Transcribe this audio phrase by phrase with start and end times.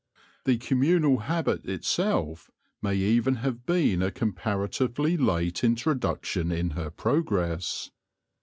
[0.45, 2.49] The communal habit itself
[2.81, 7.91] may even have been a comparatively late introduction in her progress.